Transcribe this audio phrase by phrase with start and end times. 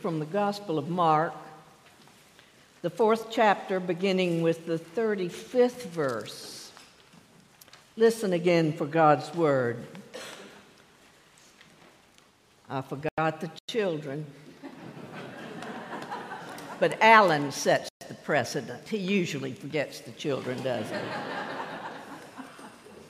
[0.00, 1.34] from the Gospel of Mark,
[2.82, 6.70] the fourth chapter, beginning with the 35th verse.
[7.96, 9.84] Listen again for God's word.
[12.70, 14.24] I forgot the children.
[16.78, 18.86] but Alan sets the precedent.
[18.88, 21.10] He usually forgets the children, doesn't he?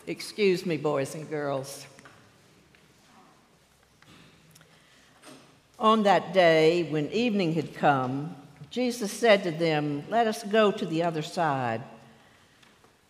[0.07, 1.86] Excuse me, boys and girls.
[5.79, 8.35] On that day, when evening had come,
[8.69, 11.82] Jesus said to them, Let us go to the other side.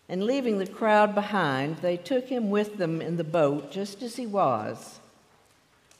[0.07, 4.15] And leaving the crowd behind, they took him with them in the boat, just as
[4.15, 4.99] he was.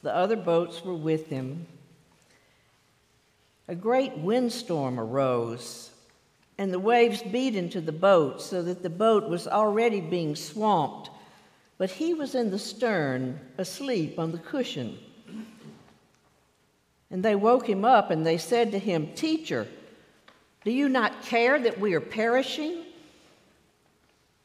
[0.02, 1.66] The other boats were with him.
[3.66, 5.90] A great windstorm arose,
[6.56, 11.10] and the waves beat into the boat, so that the boat was already being swamped.
[11.78, 14.98] But he was in the stern, asleep on the cushion.
[17.10, 19.66] And they woke him up and they said to him, Teacher,
[20.64, 22.84] do you not care that we are perishing?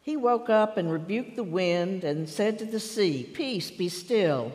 [0.02, 4.52] He woke up and rebuked the wind and said to the sea, Peace, be still.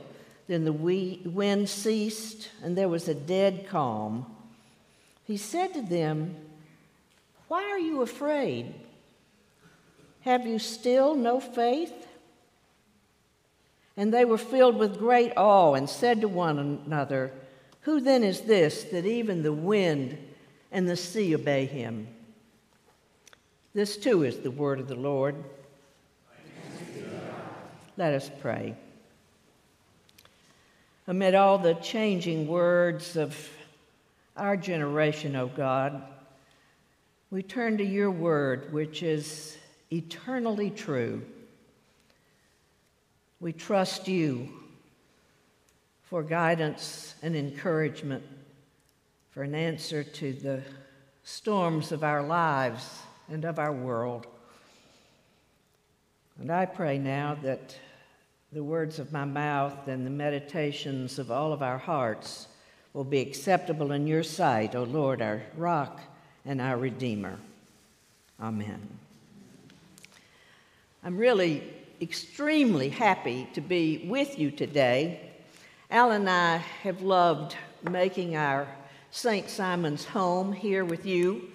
[0.47, 4.27] Then the wind ceased and there was a dead calm.
[5.25, 6.35] He said to them,
[7.49, 8.75] Why are you afraid?
[10.23, 12.09] Have you still no faith?
[13.97, 17.33] And they were filled with great awe and said to one another,
[17.83, 20.19] who then is this that even the wind
[20.71, 22.07] and the sea obey him?
[23.73, 25.37] This too is the word of the Lord.
[27.97, 28.75] Let us pray.
[31.07, 33.37] Amid all the changing words of
[34.37, 36.03] our generation, O oh God,
[37.31, 39.57] we turn to your word, which is
[39.93, 41.23] eternally true.
[43.41, 44.60] We trust you
[46.11, 48.25] for guidance and encouragement,
[49.31, 50.61] for an answer to the
[51.23, 52.99] storms of our lives
[53.31, 54.27] and of our world.
[56.41, 57.77] And I pray now that
[58.53, 62.49] the words of my mouth and the meditations of all of our hearts
[62.93, 66.01] will be acceptable in your sight, O Lord, our rock
[66.45, 67.39] and our Redeemer.
[68.43, 68.81] Amen.
[71.05, 71.63] I'm really
[72.01, 75.30] extremely happy to be with you today
[75.91, 77.57] Al and I have loved
[77.91, 78.69] making our
[79.11, 79.51] St.
[79.51, 81.51] Simon's home here with you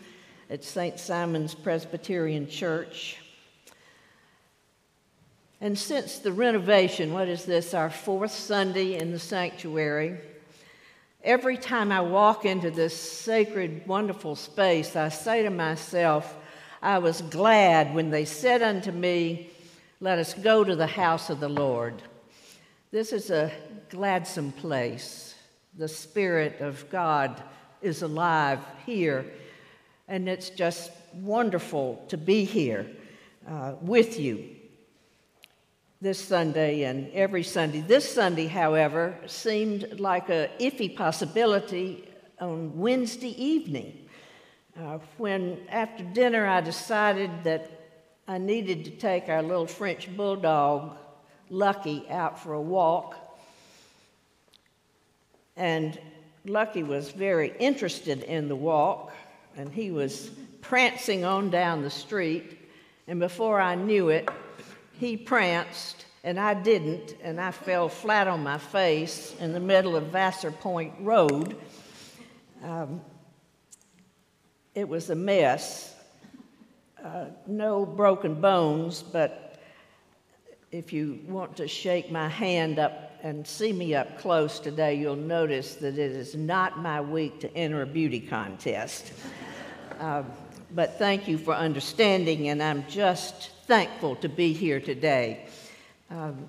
[0.50, 1.00] at St.
[1.00, 3.16] Simon's Presbyterian Church.
[5.62, 10.20] And since the renovation, what is this, our fourth Sunday in the sanctuary,
[11.24, 16.36] every time I walk into this sacred, wonderful space, I say to myself,
[16.82, 19.50] I was glad when they said unto me,
[20.02, 22.02] Let us go to the house of the Lord.
[22.96, 23.52] This is a
[23.90, 25.36] gladsome place.
[25.78, 27.44] The Spirit of God
[27.82, 29.26] is alive here,
[30.08, 32.88] and it's just wonderful to be here
[33.50, 34.46] uh, with you
[36.00, 37.82] this Sunday and every Sunday.
[37.82, 42.08] This Sunday, however, seemed like a iffy possibility
[42.40, 44.08] on Wednesday evening
[44.80, 47.70] uh, when, after dinner, I decided that
[48.26, 50.96] I needed to take our little French bulldog
[51.50, 53.16] Lucky out for a walk.
[55.56, 55.98] And
[56.46, 59.12] Lucky was very interested in the walk,
[59.58, 60.30] and he was
[60.62, 62.70] prancing on down the street.
[63.08, 64.30] And before I knew it,
[65.00, 69.96] he pranced, and I didn't, and I fell flat on my face in the middle
[69.96, 71.56] of Vassar Point Road.
[72.64, 73.02] Um,
[74.74, 75.96] it was a mess.
[77.04, 79.45] Uh, no broken bones, but
[80.76, 85.16] if you want to shake my hand up and see me up close today, you'll
[85.16, 89.14] notice that it is not my week to enter a beauty contest.
[90.02, 90.24] uh,
[90.72, 95.46] but thank you for understanding, and I'm just thankful to be here today.
[96.10, 96.46] Um,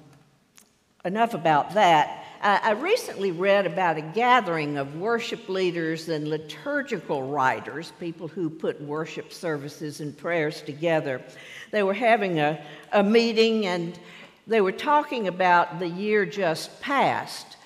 [1.05, 2.25] enough about that.
[2.43, 8.51] I, I recently read about a gathering of worship leaders and liturgical writers, people who
[8.51, 11.23] put worship services and prayers together.
[11.71, 12.61] They were having a,
[12.93, 13.99] a meeting and
[14.47, 17.57] they were talking about the year just past,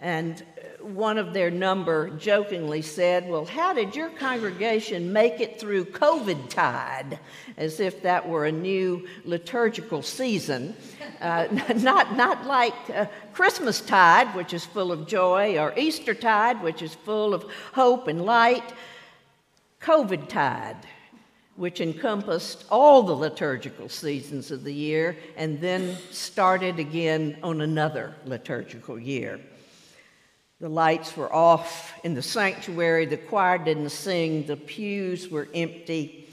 [0.00, 0.42] and
[0.80, 6.48] one of their number jokingly said, Well, how did your congregation make it through COVID
[6.48, 7.18] tide?
[7.56, 10.76] As if that were a new liturgical season.
[11.20, 11.46] Uh,
[11.76, 16.82] not, not like uh, Christmas tide, which is full of joy, or Easter tide, which
[16.82, 18.74] is full of hope and light.
[19.80, 20.76] COVID tide
[21.56, 28.14] which encompassed all the liturgical seasons of the year and then started again on another
[28.26, 29.40] liturgical year.
[30.60, 36.28] The lights were off in the sanctuary, the choir didn't sing, the pews were empty.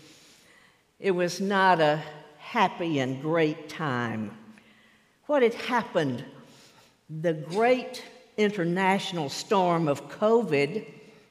[0.99, 2.01] It was not a
[2.37, 4.37] happy and great time.
[5.25, 6.23] What had happened?
[7.09, 8.03] The great
[8.37, 10.85] international storm of COVID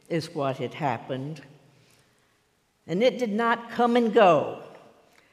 [0.09, 1.43] is what had happened.
[2.93, 4.59] And it did not come and go.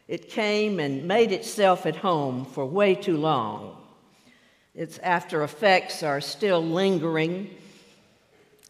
[0.07, 3.75] It came and made itself at home for way too long.
[4.73, 7.53] Its after effects are still lingering.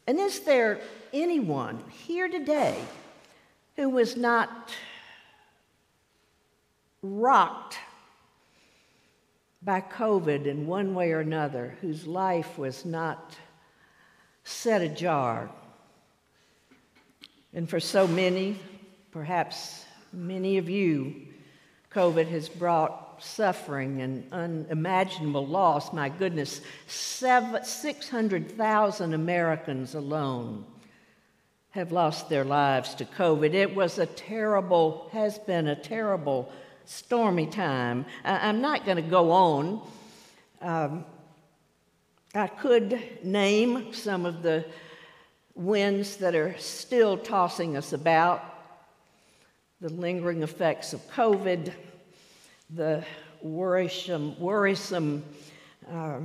[0.08, 0.80] And is there
[1.14, 2.82] anyone here today
[3.76, 4.74] who was not
[7.04, 7.78] rocked
[9.62, 13.36] by COVID in one way or another, whose life was not
[14.44, 15.48] set ajar?
[17.54, 18.58] And for so many,
[19.20, 19.84] perhaps
[20.14, 21.14] many of you,
[21.92, 25.92] COVID has brought suffering and unimaginable loss.
[25.92, 30.64] My goodness, 600,000 Americans alone
[31.72, 33.54] have lost their lives to COVID.
[33.54, 36.50] It was a terrible, has been a terrible,
[36.86, 38.06] stormy time.
[38.24, 39.82] I'm not going to go on.
[40.62, 41.04] Um,
[42.34, 44.64] I could name some of the
[45.56, 48.59] winds that are still tossing us about,
[49.82, 51.72] the lingering effects of COVID,
[52.70, 53.04] the
[53.42, 55.24] worrisome, worrisome
[55.90, 56.20] uh,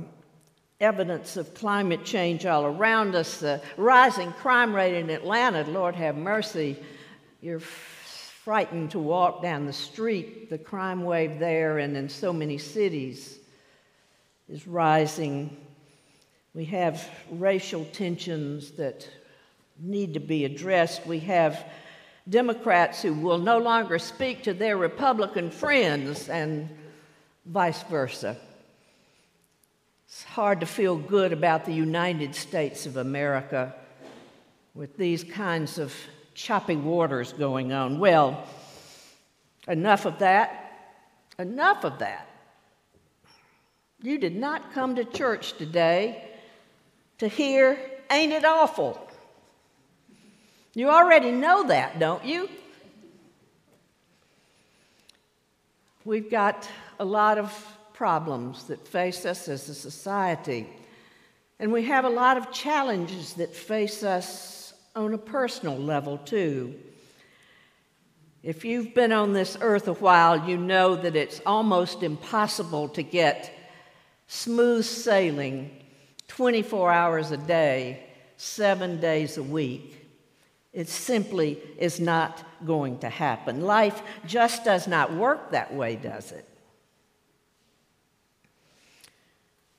[0.81, 6.17] evidence of climate change all around us, the rising crime rate in Atlanta, Lord have
[6.17, 6.77] mercy.
[7.41, 10.49] You're frightened to walk down the street.
[10.49, 13.39] The crime wave there and in so many cities
[14.49, 15.55] is rising.
[16.53, 19.07] We have racial tensions that
[19.79, 21.07] need to be addressed.
[21.07, 21.65] We have
[22.27, 26.69] Democrats who will no longer speak to their Republican friends and
[27.45, 28.35] vice versa.
[30.07, 33.75] It's hard to feel good about the United States of America
[34.73, 35.93] with these kinds of
[36.33, 37.99] choppy waters going on.
[37.99, 38.43] Well,
[39.67, 40.61] enough of that.
[41.37, 42.29] Enough of that.
[44.01, 46.23] You did not come to church today
[47.17, 47.77] to hear,
[48.11, 49.04] Ain't it awful?
[50.77, 52.49] You already know that, don't you?
[56.03, 56.69] We've got
[56.99, 60.67] a lot of problems that face us as a society,
[61.61, 66.75] and we have a lot of challenges that face us on a personal level, too.
[68.43, 73.01] If you've been on this earth a while, you know that it's almost impossible to
[73.01, 73.49] get
[74.27, 75.71] smooth sailing
[76.27, 78.03] 24 hours a day,
[78.35, 79.94] seven days a week.
[80.75, 83.61] It simply is not going to happen.
[83.61, 86.45] Life just does not work that way, does it?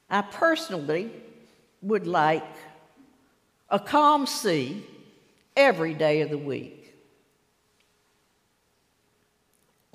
[0.09, 1.11] I personally
[1.83, 2.49] would like
[3.69, 4.87] a calm sea
[5.55, 6.95] every day of the week.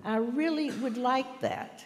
[0.04, 1.84] I really would like that.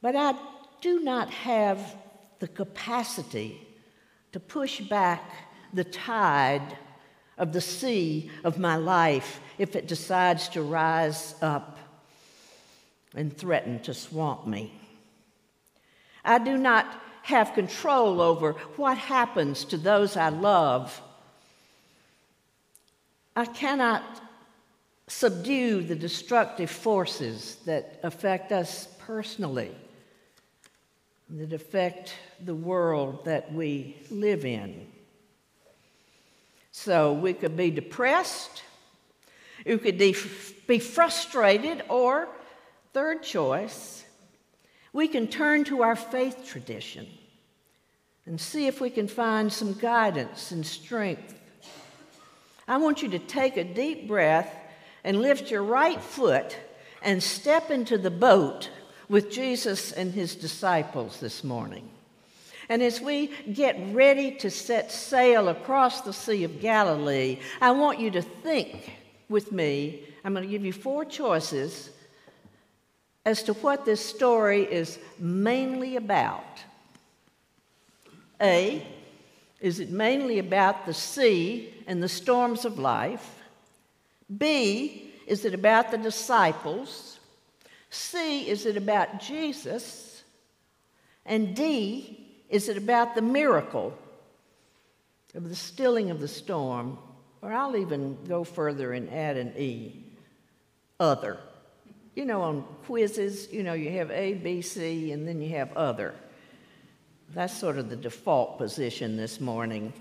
[0.00, 0.34] But I
[0.80, 1.96] do not have
[2.38, 3.66] the capacity
[4.30, 6.76] to push back the tide
[7.38, 11.78] of the sea of my life if it decides to rise up
[13.14, 14.72] and threaten to swamp me.
[16.24, 16.86] I do not
[17.22, 21.00] have control over what happens to those I love.
[23.34, 24.02] I cannot
[25.08, 29.72] subdue the destructive forces that affect us personally,
[31.30, 34.86] that affect the world that we live in.
[36.84, 38.64] So we could be depressed,
[39.64, 40.12] we could be,
[40.80, 42.26] frustrated, or
[42.92, 44.04] third choice,
[44.92, 47.06] we can turn to our faith tradition
[48.26, 51.38] and see if we can find some guidance and strength.
[52.66, 54.52] I want you to take a deep breath
[55.04, 56.56] and lift your right foot
[57.00, 58.70] and step into the boat
[59.08, 61.88] with Jesus and his disciples this morning.
[62.68, 67.98] And as we get ready to set sail across the Sea of Galilee, I want
[67.98, 68.92] you to think
[69.28, 70.02] with me.
[70.24, 71.90] I'm going to give you four choices
[73.24, 76.62] as to what this story is mainly about.
[78.40, 78.86] A,
[79.60, 83.42] is it mainly about the sea and the storms of life?
[84.36, 87.20] B, is it about the disciples?
[87.90, 90.24] C, is it about Jesus?
[91.24, 92.21] And D,
[92.52, 93.96] is it about the miracle
[95.34, 96.98] of the stilling of the storm?
[97.40, 100.04] Or I'll even go further and add an E,
[101.00, 101.38] other.
[102.14, 105.72] You know, on quizzes, you know, you have A, B, C, and then you have
[105.72, 106.14] other.
[107.30, 109.94] That's sort of the default position this morning.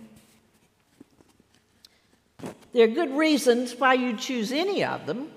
[2.74, 5.31] There are good reasons why you choose any of them.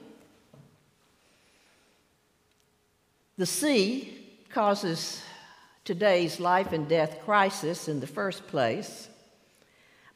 [3.38, 4.18] The sea
[4.50, 5.22] causes
[5.84, 9.08] today's life and death crisis in the first place.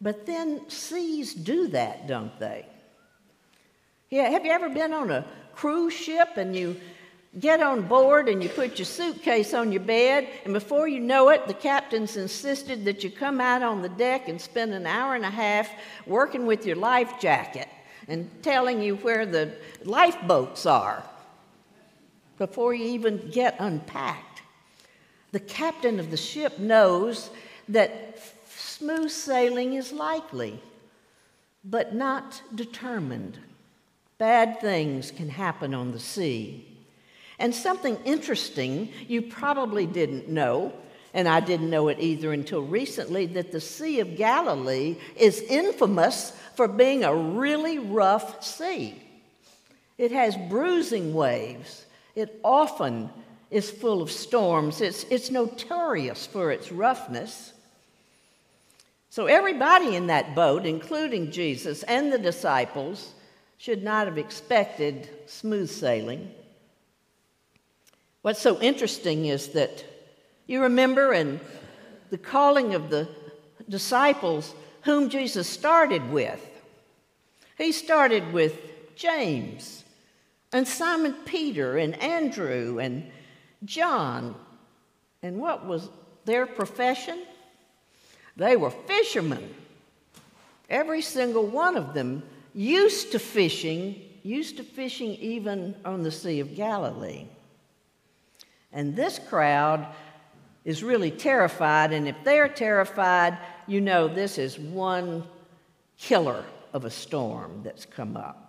[0.00, 2.66] But then seas do that, don't they?
[4.10, 6.80] Yeah, have you ever been on a cruise ship and you
[7.38, 11.28] get on board and you put your suitcase on your bed, and before you know
[11.28, 15.14] it, the captain's insisted that you come out on the deck and spend an hour
[15.14, 15.68] and a half
[16.06, 17.68] working with your life jacket
[18.08, 19.52] and telling you where the
[19.84, 21.02] lifeboats are
[22.38, 24.27] before you even get unpacked.
[25.32, 27.30] The captain of the ship knows
[27.68, 28.18] that
[28.48, 30.60] smooth sailing is likely,
[31.64, 33.38] but not determined.
[34.16, 36.64] Bad things can happen on the sea.
[37.38, 40.72] And something interesting you probably didn't know,
[41.14, 46.32] and I didn't know it either until recently, that the Sea of Galilee is infamous
[46.56, 49.00] for being a really rough sea.
[49.98, 51.84] It has bruising waves.
[52.14, 53.10] It often
[53.50, 54.80] is full of storms.
[54.80, 57.52] It's, it's notorious for its roughness.
[59.10, 63.12] So, everybody in that boat, including Jesus and the disciples,
[63.56, 66.30] should not have expected smooth sailing.
[68.22, 69.84] What's so interesting is that
[70.46, 71.40] you remember in
[72.10, 73.08] the calling of the
[73.68, 76.44] disciples whom Jesus started with.
[77.56, 78.56] He started with
[78.94, 79.84] James
[80.52, 83.10] and Simon Peter and Andrew and
[83.64, 84.34] John.
[85.22, 85.88] And what was
[86.24, 87.22] their profession?
[88.36, 89.54] They were fishermen.
[90.70, 92.22] Every single one of them
[92.54, 97.24] used to fishing, used to fishing even on the Sea of Galilee.
[98.72, 99.86] And this crowd
[100.64, 105.24] is really terrified, and if they're terrified, you know this is one
[105.98, 108.47] killer of a storm that's come up.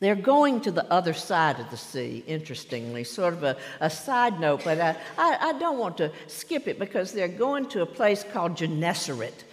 [0.00, 4.40] They're going to the other side of the sea, interestingly, sort of a, a side
[4.40, 7.86] note, but I, I, I, don't want to skip it because they're going to a
[7.86, 9.44] place called Gennesaret,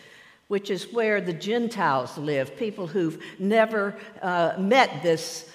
[0.48, 5.50] which is where the Gentiles live, people who've never uh, met this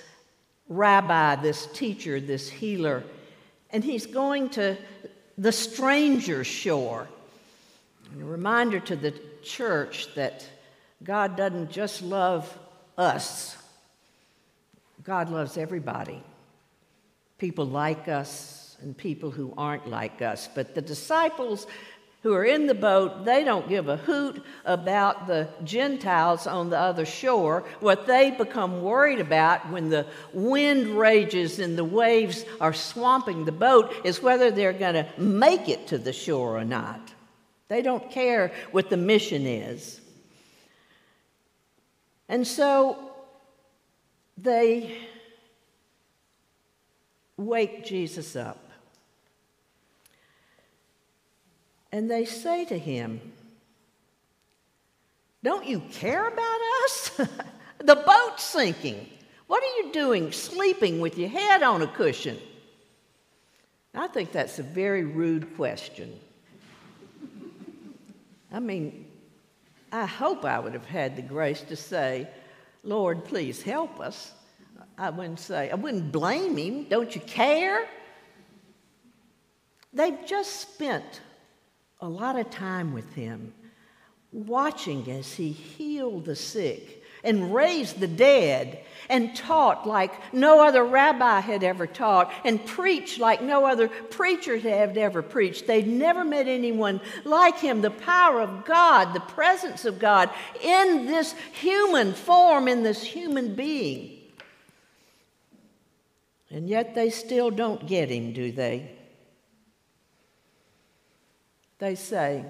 [0.68, 3.02] rabbi, this teacher, this healer,
[3.70, 4.76] and he's going to
[5.36, 7.08] the stranger's shore.
[8.12, 9.12] And a reminder to the
[9.42, 10.46] church that
[11.02, 12.58] God doesn't just love
[12.96, 13.56] us,
[15.06, 16.20] God loves everybody.
[17.38, 20.48] People like us and people who aren't like us.
[20.52, 21.68] But the disciples
[22.24, 26.78] who are in the boat, they don't give a hoot about the Gentiles on the
[26.78, 27.62] other shore.
[27.78, 33.52] What they become worried about when the wind rages and the waves are swamping the
[33.52, 37.00] boat is whether they're going to make it to the shore or not.
[37.68, 40.00] They don't care what the mission is.
[42.28, 43.05] And so
[44.36, 44.96] they
[47.36, 48.62] wake Jesus up.
[51.92, 53.20] And they say to him,
[55.42, 57.20] Don't you care about us?
[57.78, 59.08] the boat's sinking.
[59.46, 62.38] What are you doing sleeping with your head on a cushion?
[63.94, 66.12] I think that's a very rude question.
[68.52, 69.06] I mean,
[69.90, 72.28] I hope I would have had the grace to say,
[72.86, 74.32] Lord, please help us.
[74.96, 76.84] I wouldn't say, I wouldn't blame him.
[76.84, 77.86] Don't you care?
[79.92, 81.20] They've just spent
[82.00, 83.52] a lot of time with him,
[84.30, 90.84] watching as he healed the sick and raised the dead and taught like no other
[90.84, 95.66] rabbi had ever taught and preached like no other preacher had ever preached.
[95.66, 97.82] They'd never met anyone like him.
[97.82, 100.30] The power of God, the presence of God
[100.62, 104.12] in this human form, in this human being.
[106.50, 108.90] And yet they still don't get him, do they?
[111.78, 112.44] They say,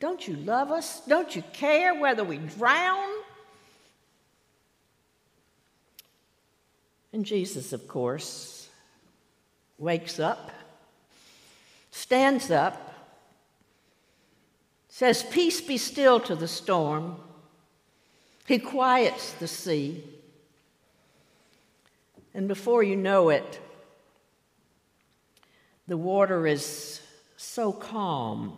[0.00, 1.00] Don't you love us?
[1.06, 3.19] Don't you care whether we drown?
[7.12, 8.68] And Jesus, of course,
[9.78, 10.50] wakes up,
[11.90, 12.94] stands up,
[14.88, 17.16] says, Peace be still to the storm.
[18.46, 20.04] He quiets the sea.
[22.34, 23.60] And before you know it,
[25.88, 27.00] the water is
[27.36, 28.56] so calm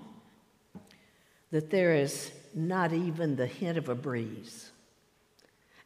[1.53, 4.72] that there is not even the hint of a breeze.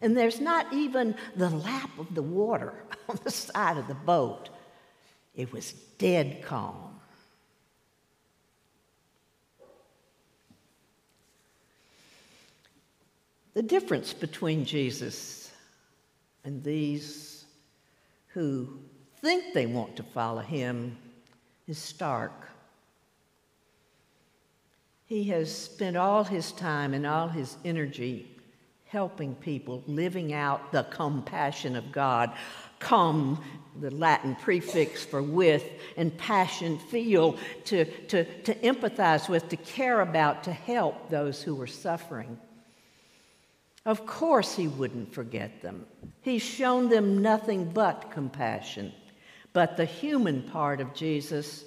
[0.01, 2.75] And there's not even the lap of the water
[3.09, 4.51] on the side of the boat.
[5.35, 7.01] It was dead calm.
[13.55, 15.51] The difference between Jesus
[16.45, 17.47] and these
[18.29, 18.79] who
[19.23, 20.99] think they want to follow him
[21.67, 22.51] is stark.
[25.07, 28.36] He has spent all his time and all his energy
[28.87, 32.33] helping people, living out the compassion of God.
[32.79, 33.43] Come,
[33.81, 35.65] the Latin prefix for with,
[35.97, 41.55] and passion, feel, to, to, to empathize with, to care about, to help those who
[41.55, 42.39] were suffering.
[43.85, 45.87] Of course, he wouldn't forget them.
[46.23, 48.93] He's shown them nothing but compassion.
[49.53, 51.65] But the human part of Jesus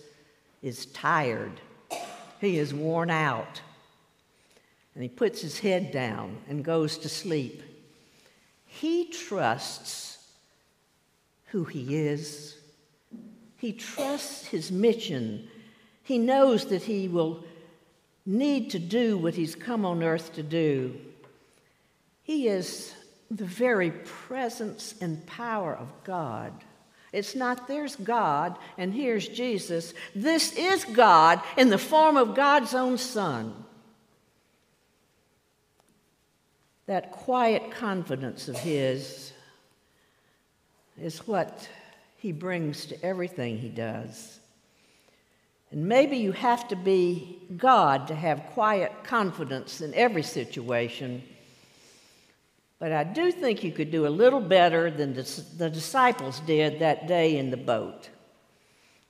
[0.61, 1.59] is tired
[2.39, 3.61] he is worn out.
[4.93, 7.63] And he puts his head down and goes to sleep.
[8.65, 10.17] He trusts
[11.47, 12.57] who he is,
[13.57, 15.47] he trusts his mission.
[16.03, 17.43] He knows that he will
[18.25, 20.95] need to do what he's come on earth to do.
[22.23, 22.93] He is
[23.29, 26.53] the very presence and power of God.
[27.11, 29.93] It's not there's God and here's Jesus.
[30.15, 33.65] This is God in the form of God's own Son.
[36.89, 39.31] That quiet confidence of His
[40.99, 41.69] is what
[42.17, 44.39] He brings to everything He does.
[45.69, 51.21] And maybe you have to be God to have quiet confidence in every situation.
[52.79, 57.05] But I do think you could do a little better than the disciples did that
[57.05, 58.09] day in the boat.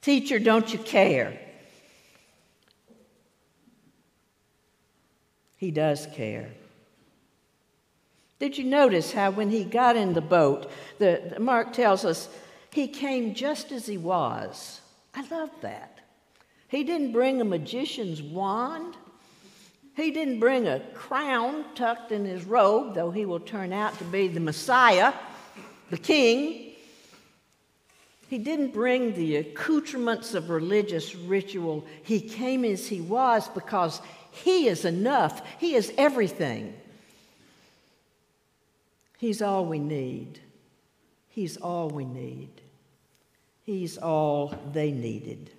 [0.01, 1.39] Teacher, don't you care?
[5.55, 6.49] He does care.
[8.39, 12.29] Did you notice how when he got in the boat, the, Mark tells us
[12.71, 14.79] he came just as he was?
[15.13, 15.99] I love that.
[16.69, 18.95] He didn't bring a magician's wand.
[19.95, 24.05] He didn't bring a crown tucked in his robe, though he will turn out to
[24.05, 25.13] be the Messiah,
[25.89, 26.73] the King.
[28.29, 31.85] He didn't bring the accoutrements of religious ritual.
[32.03, 33.99] He came as he was because
[34.31, 36.75] he is enough, he is everything.
[39.19, 40.39] He's all we need.
[41.27, 42.49] He's all we need.
[43.65, 45.51] He's all they needed.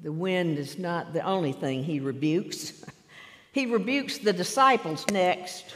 [0.00, 2.82] The wind is not the only thing he rebukes.
[3.52, 5.66] he rebukes the disciples next,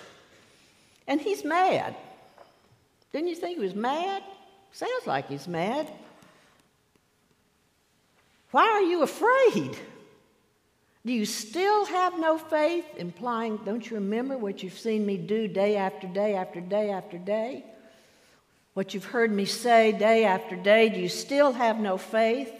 [1.06, 1.94] and he's mad.
[3.12, 4.22] Didn't you think he was mad?
[4.72, 5.86] Sounds like he's mad.
[8.52, 9.76] Why are you afraid?
[11.04, 12.84] Do you still have no faith?
[12.96, 17.16] Implying, don't you remember what you've seen me do day after day after day after
[17.16, 17.64] day?
[18.74, 20.90] What you've heard me say day after day?
[20.90, 22.52] Do you still have no faith?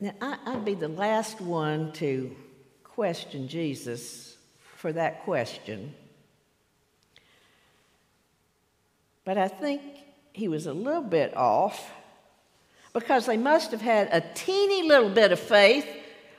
[0.00, 2.34] Now, I, would be the last one to
[2.82, 4.36] question Jesus
[4.76, 5.94] for that question.
[9.24, 9.80] But I think
[10.34, 11.90] he was a little bit off
[12.94, 15.86] because they must have had a teeny little bit of faith,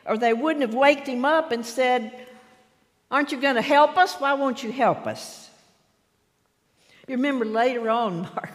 [0.05, 2.11] or they wouldn't have waked him up and said,
[3.11, 4.15] Aren't you going to help us?
[4.15, 5.49] Why won't you help us?
[7.07, 8.49] You remember later on, Mark,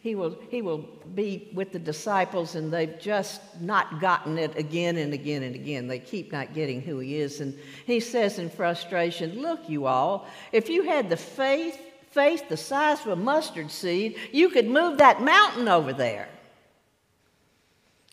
[0.00, 4.96] he will, he will be with the disciples and they've just not gotten it again
[4.96, 5.86] and again and again.
[5.86, 7.40] They keep not getting who he is.
[7.40, 11.78] And he says in frustration, Look, you all, if you had the faith,
[12.10, 16.28] faith the size of a mustard seed, you could move that mountain over there.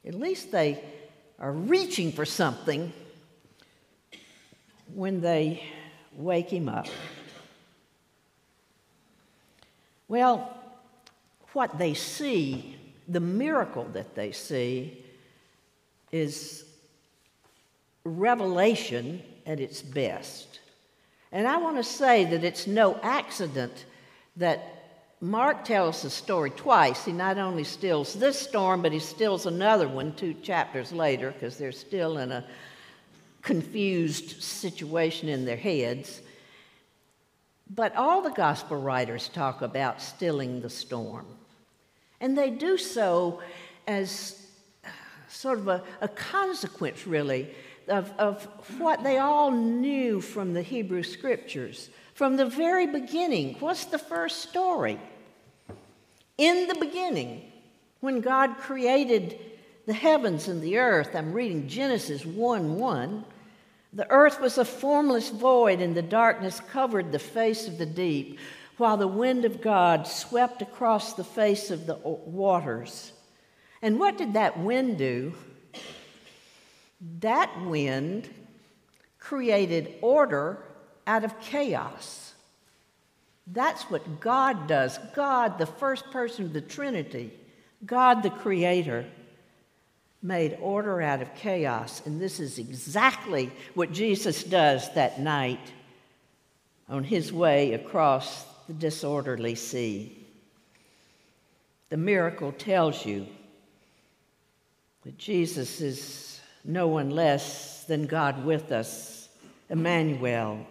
[0.05, 0.83] At least they
[1.39, 2.91] are reaching for something
[4.93, 5.63] when they
[6.15, 6.87] wake him up.
[10.07, 10.55] Well,
[11.53, 12.75] what they see,
[13.07, 15.03] the miracle that they see,
[16.11, 16.65] is
[18.03, 20.59] revelation at its best.
[21.31, 23.85] And I want to say that it's no accident
[24.37, 24.78] that
[25.21, 27.03] Mark tells the story twice.
[27.03, 31.57] He not only stills this storm, but he stills another one two chapters later because
[31.57, 32.45] they're still in a
[33.41, 36.21] confused situation in their heads.
[37.69, 41.25] But all the gospel writers talk about stilling the storm.
[42.21, 43.41] And they do so
[43.87, 44.47] as
[44.85, 44.89] uh,
[45.27, 47.53] sort of a, a consequence, really,
[47.87, 48.45] of, of
[48.77, 51.89] what they all knew from the Hebrew scriptures.
[52.19, 54.99] From the very beginning, what's the first story?
[56.37, 57.49] In the beginning,
[58.01, 59.39] when God created
[59.85, 63.23] the heavens and the earth, I'm reading Genesis 1 1.
[63.93, 68.37] The earth was a formless void, and the darkness covered the face of the deep
[68.75, 73.13] while the wind of God swept across the face of the waters.
[73.81, 75.35] And what did that wind do?
[77.21, 78.29] that wind
[79.19, 80.65] created order
[81.09, 82.35] out of chaos.
[83.47, 84.99] That's what God does.
[85.15, 87.33] God, the first person of the Trinity,
[87.83, 89.07] God the Creator,
[90.21, 92.03] made order out of chaos.
[92.05, 95.73] And this is exactly what Jesus does that night
[96.87, 100.15] on his way across the disorderly sea.
[101.89, 103.25] The miracle tells you
[105.05, 109.27] that Jesus is no one less than God with us,
[109.71, 110.67] Emmanuel,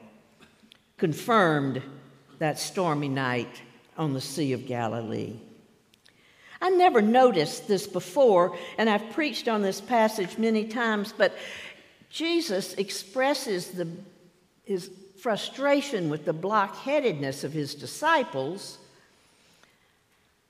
[0.98, 1.80] confirmed
[2.38, 3.62] that stormy night
[3.96, 5.36] on the Sea of Galilee.
[6.60, 11.36] I never noticed this before, and I've preached on this passage many times, but
[12.10, 13.88] Jesus expresses the,
[14.64, 18.78] his frustration with the blockheadedness of his disciples,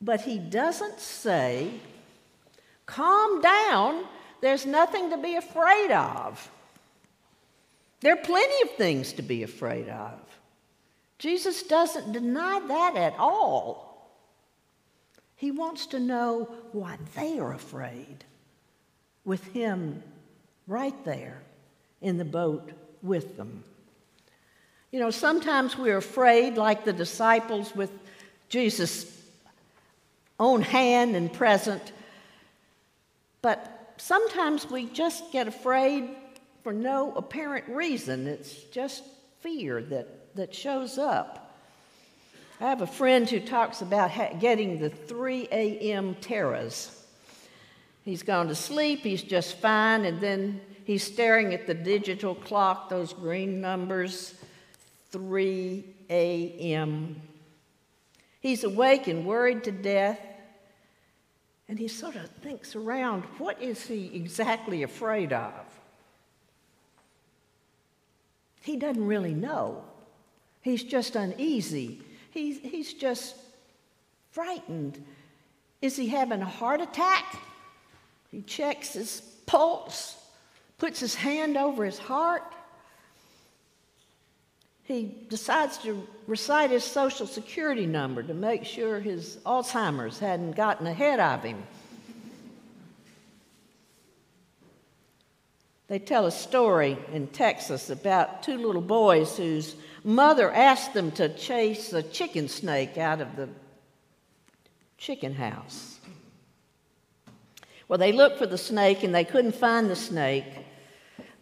[0.01, 1.71] but he doesn't say,
[2.87, 4.05] Calm down,
[4.41, 6.51] there's nothing to be afraid of.
[8.01, 10.19] There are plenty of things to be afraid of.
[11.19, 14.11] Jesus doesn't deny that at all.
[15.37, 18.25] He wants to know why they are afraid
[19.25, 20.03] with him
[20.67, 21.43] right there
[22.01, 22.71] in the boat
[23.03, 23.63] with them.
[24.91, 27.91] You know, sometimes we're afraid, like the disciples with
[28.49, 29.15] Jesus'
[30.41, 31.93] own hand and present,
[33.43, 36.09] but sometimes we just get afraid
[36.63, 38.27] for no apparent reason.
[38.27, 39.05] It's just
[39.41, 41.53] fear that, that shows up.
[42.61, 46.15] I have a friend who talks about ha- getting the 3 a.m.
[46.21, 47.05] terrors.
[48.05, 52.89] He's gone to sleep, he's just fine, and then he's staring at the digital clock,
[52.89, 54.35] those green numbers,
[55.11, 57.21] 3 a.m.
[58.41, 60.21] He's awake and worried to death,
[61.69, 65.53] and he sort of thinks around what is he exactly afraid of?
[68.63, 69.88] He doesn't really know.
[70.63, 72.03] He's just uneasy.
[72.31, 73.35] He's, he's just
[74.31, 75.03] frightened.
[75.81, 77.37] Is he having a heart attack?
[78.31, 80.17] He checks his pulse,
[80.77, 82.43] puts his hand over his heart
[84.89, 90.87] he decides to recite his social security number to make sure his Alzheimer's hadn't gotten
[90.87, 91.63] ahead of him.
[95.89, 99.77] They tell a story in Texas about two little boys whose
[100.09, 103.47] mother asked them to chase a chicken snake out of the
[104.97, 105.99] chicken house.
[107.89, 110.47] Well, they looked for the snake and they couldn't find the snake.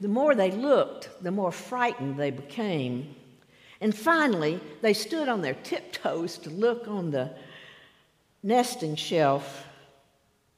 [0.01, 3.15] The more they looked, the more frightened they became.
[3.81, 7.31] And finally, they stood on their tiptoes to look on the
[8.43, 9.65] nesting shelf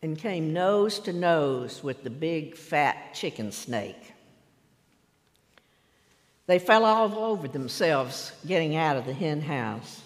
[0.01, 4.08] and came nose to nose with the big fat chicken snake.
[6.49, 10.01] They fell all over themselves getting out of the hen house.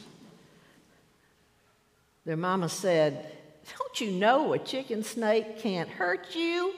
[2.27, 3.33] Their mama said,
[3.79, 6.75] Don't you know a chicken snake can't hurt you?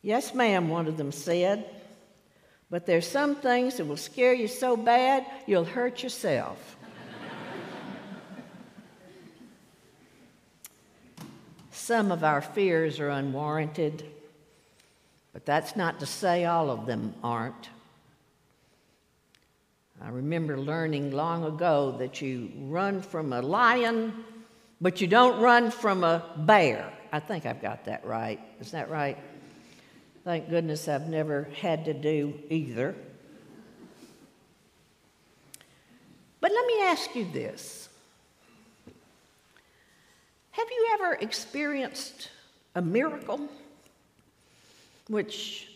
[0.00, 1.66] Yes, ma'am, one of them said.
[2.70, 6.78] But there's some things that will scare you so bad you'll hurt yourself.
[11.70, 14.02] some of our fears are unwarranted,
[15.34, 17.68] but that's not to say all of them aren't.
[20.06, 24.14] I remember learning long ago that you run from a lion,
[24.80, 26.92] but you don't run from a bear.
[27.10, 28.38] I think I've got that right.
[28.60, 29.18] Is that right?
[30.22, 32.94] Thank goodness I've never had to do either.
[36.40, 37.88] But let me ask you this
[40.52, 42.30] Have you ever experienced
[42.76, 43.48] a miracle,
[45.08, 45.66] which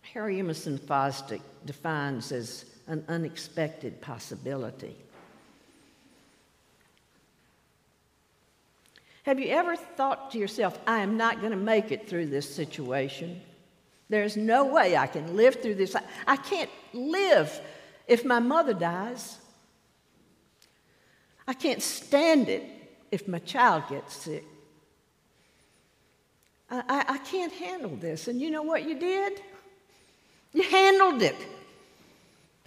[0.00, 4.96] Harry Emerson Fosdick defines as an unexpected possibility?
[9.24, 12.52] Have you ever thought to yourself, I am not going to make it through this
[12.52, 13.40] situation?
[14.08, 15.96] There's no way I can live through this.
[16.26, 17.60] I, can't live
[18.06, 19.38] if my mother dies.
[21.46, 22.64] I can't stand it
[23.10, 24.44] if my child gets sick.
[26.70, 28.28] I, I, I, can't handle this.
[28.28, 29.40] And you know what you did?
[30.52, 31.36] You handled it.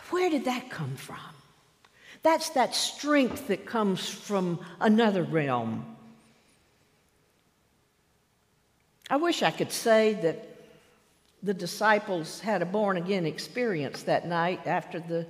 [0.09, 1.17] Where did that come from?
[2.23, 5.85] That's that strength that comes from another realm.
[9.09, 10.49] I wish I could say that
[11.43, 15.27] the disciples had a born again experience that night after the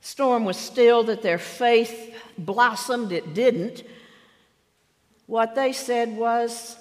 [0.00, 3.12] storm was still, that their faith blossomed.
[3.12, 3.84] It didn't.
[5.26, 6.76] What they said was,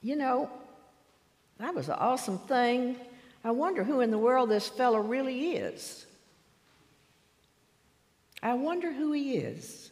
[0.00, 0.48] you know,
[1.58, 2.96] That was an awesome thing.
[3.44, 6.06] I wonder who in the world this fellow really is.
[8.42, 9.90] I wonder who he is.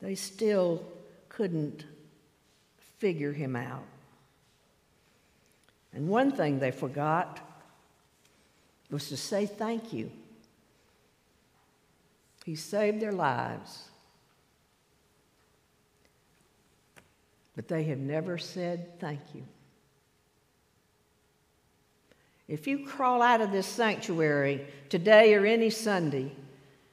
[0.00, 0.84] They still
[1.28, 1.84] couldn't
[2.98, 3.84] figure him out.
[5.92, 7.40] And one thing they forgot
[8.90, 10.10] was to say thank you.
[12.44, 13.88] He saved their lives.
[17.54, 19.42] But they have never said thank you.
[22.48, 26.30] If you crawl out of this sanctuary today or any Sunday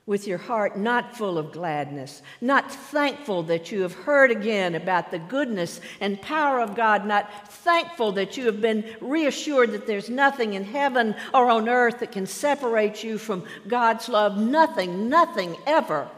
[0.05, 5.11] with your heart not full of gladness, not thankful that you have heard again about
[5.11, 10.09] the goodness and power of God, not thankful that you have been reassured that there's
[10.09, 15.55] nothing in heaven or on earth that can separate you from God's love, nothing, nothing
[15.67, 16.09] ever,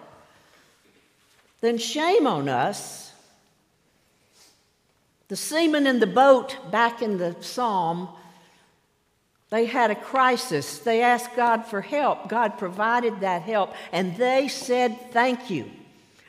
[1.60, 3.12] then shame on us.
[5.28, 8.10] The seaman in the boat back in the psalm
[9.50, 10.80] they had a crisis.
[10.80, 12.30] They asked God for help.
[12.30, 15.70] God provided that help, and they said thank you.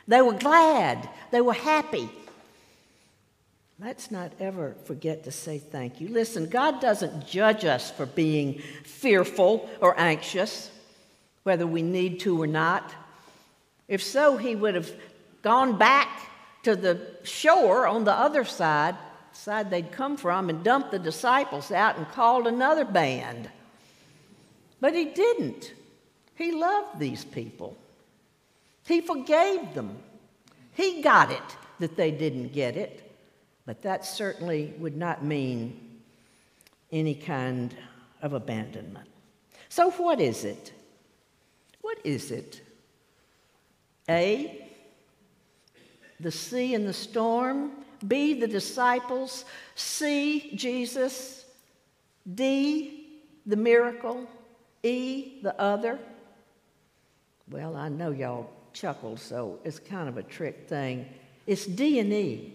[0.09, 2.09] They were glad, they were happy.
[3.79, 6.09] Let's not ever forget to say thank you.
[6.09, 10.70] Listen, God doesn't judge us for being fearful or anxious,
[11.42, 12.90] whether we need to or not.
[13.87, 14.90] If so, He would have
[15.42, 16.09] gone back
[16.62, 18.96] to the shore on the other side
[19.37, 23.51] side they'd come from and dumped the disciples out and called another band.
[24.81, 25.72] But he didn't.
[26.35, 27.77] He loved these people.
[28.87, 29.96] He forgave them.
[30.75, 33.03] He got it that they didn't get it.
[33.64, 36.01] But that certainly would not mean
[36.92, 37.75] any kind
[38.22, 39.09] of abandonment.
[39.68, 40.72] So, what is it?
[41.81, 42.61] What is it?
[44.09, 44.70] A,
[46.20, 47.72] the sea and the storm
[48.06, 49.44] B, the disciples.
[49.74, 51.44] C, Jesus.
[52.35, 54.26] D, the miracle.
[54.82, 55.98] E, the other.
[57.50, 61.06] Well, I know y'all chuckle, so it's kind of a trick thing.
[61.46, 62.52] It's D and E.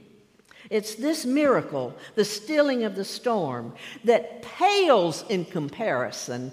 [0.70, 3.74] It's this miracle, the stilling of the storm,
[4.04, 6.52] that pales in comparison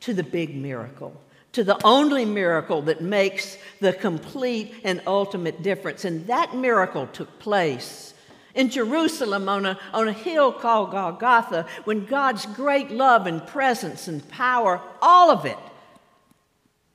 [0.00, 1.20] to the big miracle
[1.52, 6.04] to the only miracle that makes the complete and ultimate difference.
[6.04, 8.11] And that miracle took place
[8.54, 14.08] in Jerusalem on a, on a hill called Golgotha when God's great love and presence
[14.08, 15.58] and power, all of it,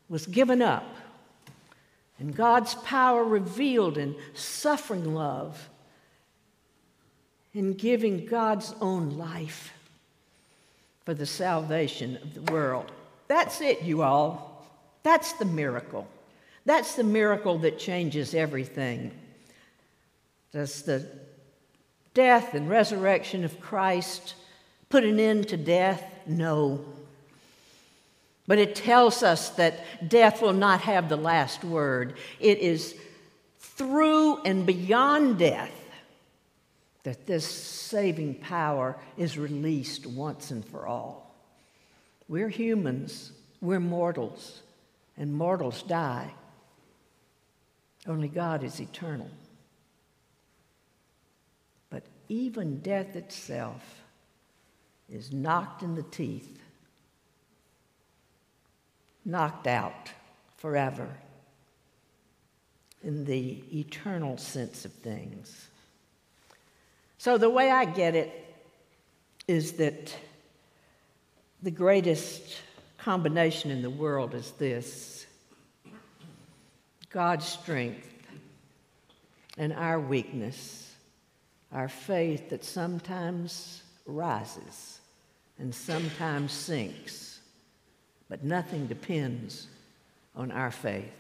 [0.10, 0.86] was given up.
[2.20, 5.70] And God's power revealed in suffering love,
[7.54, 9.74] in giving God's own life
[11.06, 12.92] for the salvation of the world.
[13.28, 14.66] That's it, you all.
[15.04, 16.08] That's the miracle.
[16.66, 19.12] That's the miracle that changes everything.
[20.52, 21.08] Does the
[22.18, 24.34] death and resurrection of Christ
[24.90, 26.04] put an end to death?
[26.26, 26.84] No.
[28.48, 32.16] But it tells us that death will not have the last word.
[32.40, 32.96] It is
[33.60, 35.72] through and beyond death
[37.04, 41.36] that this saving power is released once and for all.
[42.28, 44.64] We're humans, we're mortals,
[45.18, 46.34] and mortals die.
[48.08, 49.30] Only God is eternal.
[52.30, 54.02] Even death itself
[55.10, 56.60] is knocked in the teeth,
[59.24, 60.12] knocked out
[60.58, 61.10] forever
[63.04, 65.68] in the eternal sense of things.
[67.18, 68.56] So, the way I get it
[69.48, 70.16] is that
[71.64, 72.62] the greatest
[72.98, 75.26] combination in the world is this
[77.10, 78.08] God's strength
[79.58, 80.87] and our weakness,
[81.72, 85.00] our faith that sometimes rises
[85.60, 87.40] and sometimes sinks,
[88.30, 89.68] but nothing depends
[90.36, 91.12] on our faith.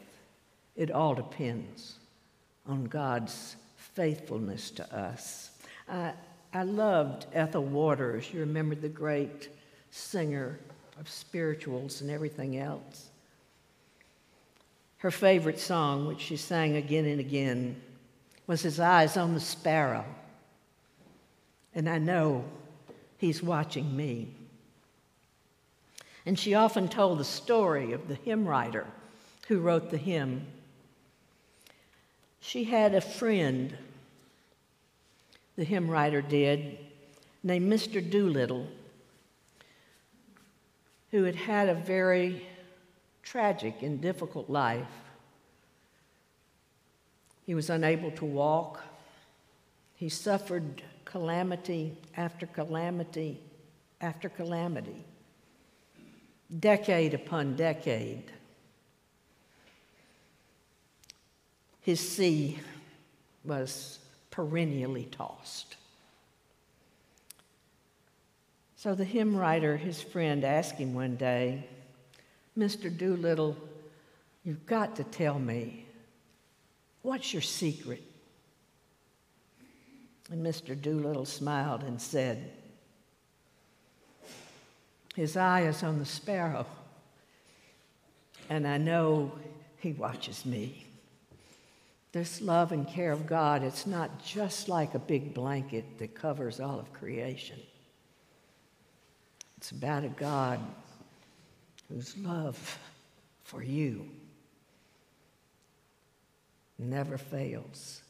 [0.76, 1.96] It all depends
[2.68, 5.52] on God's faithfulness to us.
[5.90, 6.14] I,
[6.54, 8.32] I loved Ethel Waters.
[8.32, 9.50] You remember the great
[9.90, 10.60] singer
[11.00, 13.10] of spirituals and everything else.
[14.98, 17.80] Her favorite song, which she sang again and again,
[18.48, 20.06] was His Eyes on the Sparrow.
[21.78, 22.44] And I know
[23.18, 24.28] He's watching me.
[26.26, 28.86] And she often told the story of the hymn writer
[29.48, 30.46] who wrote the hymn.
[32.40, 33.76] She had a friend,
[35.56, 36.78] the hymn writer did,
[37.44, 38.08] named Mr.
[38.08, 38.68] Doolittle
[41.12, 42.46] who had had a very
[43.24, 44.86] tragic and difficult life.
[47.46, 48.84] He was unable to walk.
[49.96, 53.42] He suffered calamity after calamity
[54.02, 55.04] after calamity,
[56.60, 58.24] decade upon decade.
[61.82, 62.60] His sea
[63.44, 65.78] was perennially tossed.
[68.76, 71.68] So the hymn writer, his friend, asked him one day,
[72.58, 72.96] Mr.
[72.96, 73.58] Doolittle,
[74.44, 75.86] you've got to tell me,
[77.02, 78.04] what's your secret?
[80.30, 80.80] And Mr.
[80.80, 82.52] Doolittle smiled and said,
[85.16, 86.66] His eye is on the sparrow,
[88.50, 89.32] and I know
[89.78, 90.86] he watches me.
[92.12, 96.60] This love and care of God, it's not just like a big blanket that covers
[96.60, 97.60] all of creation.
[99.58, 100.60] It's about a God
[101.90, 102.80] whose love
[103.44, 104.10] for you
[106.80, 108.02] never fails,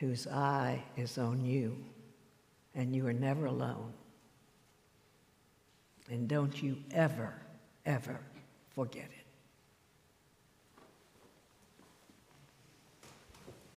[0.00, 1.76] whose eye is on you,
[2.74, 3.92] and you are never alone.
[6.08, 7.34] And don't you ever,
[7.84, 8.18] ever
[8.74, 9.19] forget it.